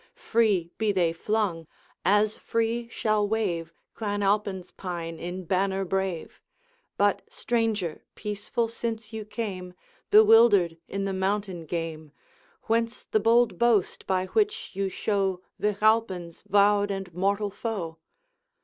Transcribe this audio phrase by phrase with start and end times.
[0.17, 1.67] Free be they flung!
[2.03, 6.41] as free shall wave Clan Alpine's pine in banner brave.
[6.97, 9.75] But, stranger, peaceful since you came,
[10.09, 12.13] Bewildered in the mountain game,
[12.63, 17.99] Whence the bold boast by which you show Vich Alpine's vowed and mortal foe?'